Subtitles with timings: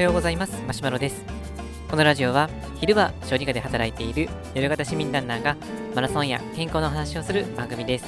[0.00, 0.62] はようございます。
[0.66, 1.22] マシュマロです。
[1.90, 5.58] このラジオは昼は小児科で働いている夜型市民ランナーが
[5.94, 8.06] マラソンや健康の話をする番組です。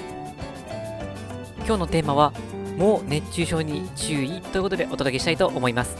[1.66, 2.32] 今日のテーマは
[2.78, 5.98] もう熱中症に注意ということでお届けしたいと思います。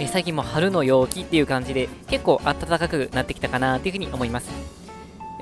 [0.00, 4.83] え最近も春の陽気っていう感じで結構暖かくなってきたかなというふうに思います。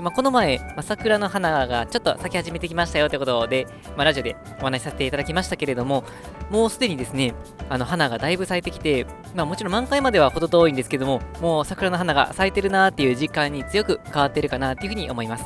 [0.00, 3.66] まあ、この前、まあ、桜の花がちょっと咲き始めてきましたよということで、
[3.96, 6.04] まあ、ラジオでお話しさせていただきましたけれども、
[6.50, 7.34] もうすでにですね、
[7.68, 15.44] あの花がだいぶ咲いてきて、まあ、もちろん満開までは程遠いんですけども、もう桜の花が咲いてるなっていう実感に強く変わってるかなっていうふうに思います。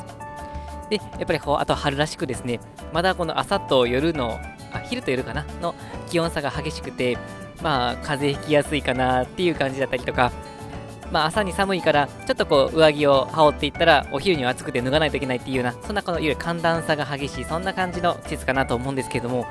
[0.91, 2.61] で、やっぱりこう、あと春らしくですね、
[2.93, 4.39] まだこの朝と夜の、
[4.73, 5.75] あ昼と夜かなの
[6.09, 7.19] 気温差が激しくて、
[7.63, 10.31] まあ、風邪ひきやすいかなっていう感じだったりとか、
[11.13, 19.47] まあ、朝に寒いから、ちょっとこう上着を羽織っていったら、お昼には暑くて脱がないといけないっていうような、そんなこのいわゆる寒暖差が激しい、そんな感じの季節かなと思うんですけれども、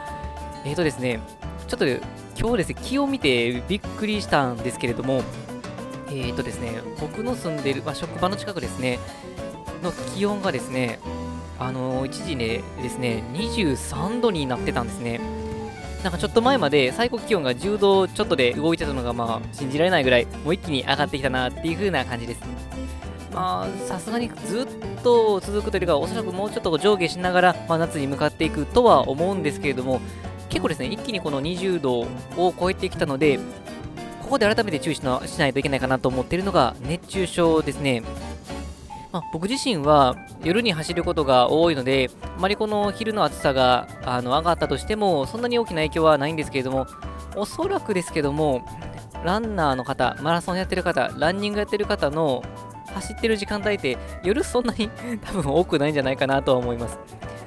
[0.65, 1.19] えーとですね、
[1.67, 5.23] ちょっと今日ですね、気を見てびっくりしたんですけれども、
[6.09, 8.99] えーとですね、僕の住んでる、まあ、職場の近くですね、
[9.81, 10.99] の気温がですね、
[11.57, 15.19] あのー、一時ねですね、23度になってたんですね。
[16.03, 22.41] なんかちょっと前まで最高気温が10度ちょっとで動いてたのがまあ信じられないぐらいもう一気に上がってきたなっていう風な感じです。
[23.33, 24.67] まあさすがにずっ
[25.03, 29.99] と続くというかおそらくもうちょっと上下しながら、まあ、夏に向かっていくとは思うんですけれども
[30.49, 32.07] 結構ですね一気にこの20度を
[32.57, 33.39] 超えてきたので
[34.21, 38.01] ここで改めて注意しないといけないかなと思っているのが熱中症ですね。
[39.15, 46.85] まあ、僕自身は夜に走ることが多いので、あまりこの昼の暑さがあの上がったとしても、そんなに大きな影響はないんですけれども、
[47.33, 48.65] おそらくですけども、
[49.23, 52.43] ランナーの方、マラソンやってる方、ランニングやってる方の
[52.93, 54.89] 走ってる時間帯って、夜そんなに
[55.21, 56.99] 多分多くないんじゃないかなとは思います。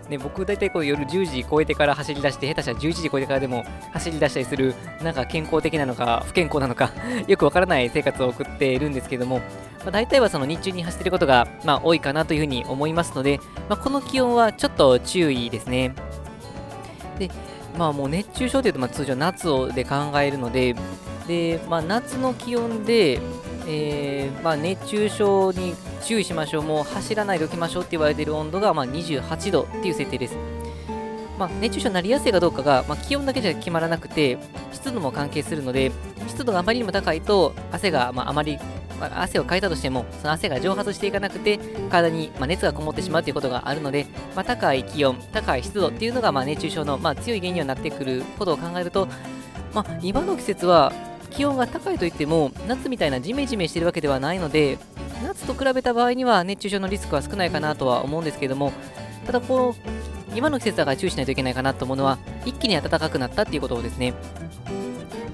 [0.09, 6.93] ね、僕大体こう夜10時超えてから走り出して、下手したら11時超えてからでも走り出したりする、なんか健康的なのか不健康なのか
[7.27, 9.43] よくわからない生活を送っているんですけども、
[9.81, 15.95] まあ、大体はその日中に走っていることが、まあ、多いかなというふうに思いますので、まあ、この気温はちょっと注意ですね。
[17.19, 17.31] で、
[17.77, 20.75] まあもう熱中症というとまあ通常夏をで考えるので、
[21.27, 23.21] で、まあ、夏の気温で、
[23.67, 30.37] えーまあ、熱中症に注意しましょう、もう走らないでおきましょうって言われている温度がまあ28度っていう設定です。
[31.39, 34.39] まあ、熱中症になりやすいかどうかが、まあ、気温だけじゃ決まらなくて、
[34.73, 35.93] 湿度も関係するので、
[36.27, 38.59] 湿度があまりにも高いと、汗がまああまり、
[39.01, 41.59] 汗をかいたとしても、その汗が蒸発していかなくて、
[41.91, 49.09] 体に、ま熱がこもってしまうということがあるので、ま、高い気温、高い湿度っていうのが、ま熱中症の、ま強い原因にはなってくることを考えると、
[49.75, 50.93] まあ、今の季節は
[51.31, 54.79] 気温が高いといっても、夏みたいなジメジメしてるわけではないので、
[55.23, 58.73] 夏と比べた場合には熱中症のリスクは少ないかなとは思うんですけれども、
[59.27, 59.98] ただこう、
[60.35, 64.15] 今の季節だから注意しないといけないかなと思うのは、一気に暖かくなったっていうことですね。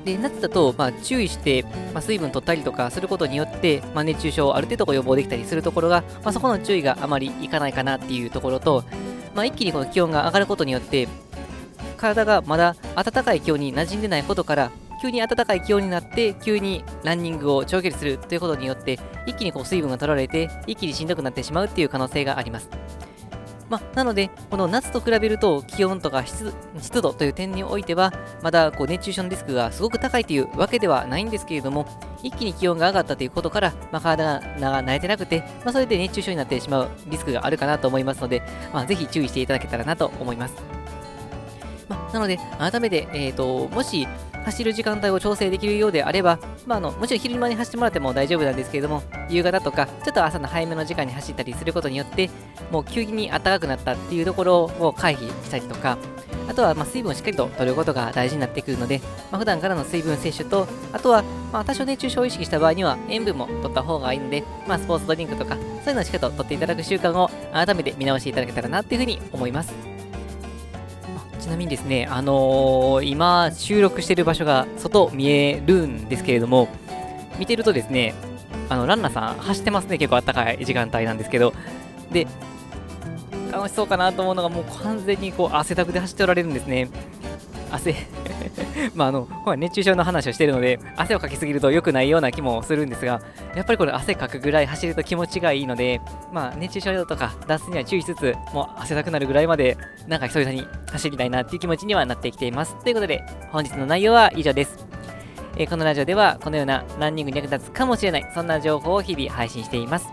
[0.05, 1.63] で夏だと、まあ、注意して、
[1.95, 8.85] まあ、水分取ったりとかすることによって、まあ、熱中症をある程度予防できたりするところが、まあ、そこの注意があまりいかないかなっていうところと、
[9.35, 11.09] まあ、一気にこの気温が上がることによって
[11.97, 22.69] 体がまだ暖かい気温に馴染んでないことから急に暖かい気温になって急にランニングを長距離するということによって一気にこう水分が取られて一気にしんどくなってしまうっていう可能性があります。
[23.69, 26.53] まあ、なので、この夏と比べると気温とか湿
[27.01, 31.87] 度という点においては、まだこう熱中症のリスクがすごく高いというわけではないんですけれども、
[32.23, 38.43] 一気に気温が上がったということから、まあ、体が慣れてなくて、まあ、それで熱中症になってしまうリスクがあるかなと思いますので、
[38.73, 40.55] まあ、ぜひ注意していただけたらなと思います。
[41.89, 44.07] まあ、なので、改めて、えーと、もし
[44.45, 52.31] 走る時間帯を調整できるようであれば、まあ、あのもちろん昼間に走ってもらっても大丈夫なんですけれども、夕方とか、ちょっと朝の早めの時間に走ったりすることによって、
[52.71, 55.99] もう急に暖かくなったっていうところを回避したりとか、
[56.49, 59.01] あとはま水分をしっかりと取ることが大事になってくるので、
[59.31, 69.94] まあ、普段からの水分摂取と、あとはま多少熱中症を意識した場合には塩分も取った方がいいので、まあ、スポーツドリンクとか、そういうのをしっかりと取っていただく習慣を改めて見直していただけたらなっていうふうに思います。
[71.45, 76.69] ちなみにですね、あのー、今収録している場所が外見えるんですけれども、
[77.39, 78.15] 見てるとですね、
[78.71, 81.53] あのランナーさん走ってますね、結構あったかい時間帯なんですけど、
[82.11, 82.27] で、
[83.53, 86.89] 楽しそうかなと思うのが、もう完全にこう汗だくで走っておられるんですね。
[87.75, 87.95] 汗
[88.95, 93.21] まああの、熱中症の話をしているので、汗をかきすぎると良くないような気もするんですが、
[93.55, 96.01] やっぱりこれ汗かくぐらい走ると気持ちがいいので、
[96.33, 99.77] まあ熱中症とか脱水には注意しつつ、もう汗だくなるぐらいまで、
[100.07, 102.77] なんか久々に走りたいなっていう気持ちにはなってきています。
[102.83, 104.87] ということで、本日の内容は以上です。
[105.57, 110.09] えー、このラジオでは、このようなランニングに役立つかもしれない、そんな情報を日々配信しています。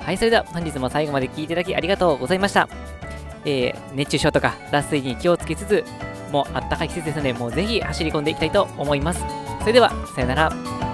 [0.00, 2.68] はい、それでは本日も最後まで聴いていただきありがとうございました。
[3.44, 5.84] えー、熱中症とか脱水に気をつけつつ、
[6.32, 9.22] もうあったかい季節ですので、もうぜひ走り込んでいきたいと思います。
[9.60, 10.91] それでは、さよなら。